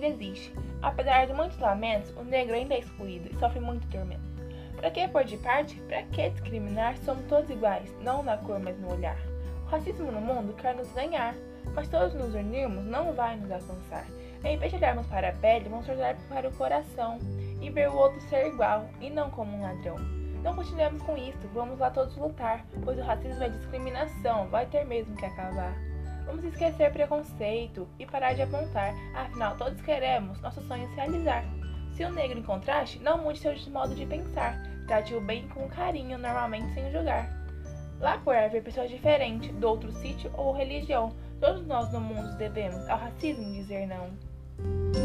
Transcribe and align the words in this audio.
ainda 0.00 0.06
existe. 0.06 0.52
Apesar 0.82 1.26
de 1.26 1.32
muitos 1.34 1.58
lamentos, 1.58 2.10
o 2.16 2.24
negro 2.24 2.54
ainda 2.54 2.74
é 2.74 2.78
excluído 2.78 3.28
e 3.30 3.38
sofre 3.38 3.60
muito 3.60 3.86
tormento. 3.88 4.30
Para 4.76 4.90
que 4.90 5.06
pôr 5.08 5.24
de 5.24 5.36
parte? 5.36 5.76
Para 5.82 6.02
que 6.04 6.30
discriminar? 6.30 6.96
Somos 6.98 7.24
todos 7.26 7.50
iguais, 7.50 7.94
não 8.00 8.22
na 8.22 8.38
cor, 8.38 8.58
mas 8.58 8.78
no 8.78 8.92
olhar. 8.92 9.18
O 9.66 9.68
racismo 9.68 10.10
no 10.10 10.20
mundo 10.20 10.54
quer 10.54 10.74
nos 10.74 10.90
ganhar, 10.92 11.34
mas 11.74 11.88
todos 11.88 12.14
nos 12.14 12.34
unirmos 12.34 12.84
não 12.84 13.12
vai 13.12 13.36
nos 13.36 13.50
alcançar. 13.50 14.06
Em 14.42 14.56
vez 14.56 14.72
de 14.72 14.78
olharmos 14.78 15.06
para 15.06 15.28
a 15.28 15.32
pele, 15.32 15.68
vamos 15.68 15.86
olhar 15.86 16.16
para 16.28 16.48
o 16.48 16.52
coração 16.52 17.18
e 17.60 17.68
ver 17.68 17.90
o 17.90 17.96
outro 17.96 18.20
ser 18.22 18.46
igual 18.46 18.88
e 19.00 19.10
não 19.10 19.30
como 19.30 19.54
um 19.54 19.60
ladrão. 19.60 19.96
Não 20.42 20.56
continuemos 20.56 21.02
com 21.02 21.14
isso, 21.18 21.46
vamos 21.52 21.78
lá 21.78 21.90
todos 21.90 22.16
lutar, 22.16 22.64
pois 22.82 22.98
o 22.98 23.02
racismo 23.02 23.44
é 23.44 23.50
discriminação, 23.50 24.48
vai 24.48 24.64
ter 24.64 24.86
mesmo 24.86 25.14
que 25.14 25.26
acabar. 25.26 25.89
Vamos 26.30 26.44
esquecer 26.44 26.92
preconceito 26.92 27.88
e 27.98 28.06
parar 28.06 28.34
de 28.34 28.42
apontar, 28.42 28.94
afinal 29.16 29.56
todos 29.56 29.82
queremos 29.82 30.40
nossos 30.40 30.64
sonhos 30.68 30.88
realizar. 30.94 31.44
Se 31.96 32.04
o 32.04 32.12
negro 32.12 32.38
encontraste, 32.38 33.00
não 33.00 33.18
mude 33.18 33.40
seu 33.40 33.52
modo 33.72 33.96
de 33.96 34.06
pensar, 34.06 34.56
trate-o 34.86 35.20
bem 35.20 35.48
com 35.48 35.68
carinho, 35.68 36.16
normalmente 36.16 36.72
sem 36.72 36.88
julgar. 36.92 37.28
Lá 37.98 38.16
por 38.18 38.36
haver 38.36 38.62
pessoas 38.62 38.88
diferentes, 38.88 39.50
do 39.56 39.68
outro 39.68 39.90
sítio 39.90 40.30
ou 40.34 40.52
religião, 40.52 41.12
todos 41.40 41.66
nós 41.66 41.92
no 41.92 42.00
mundo 42.00 42.36
devemos 42.36 42.88
ao 42.88 42.98
racismo 42.98 43.52
dizer 43.52 43.88
não. 43.88 44.99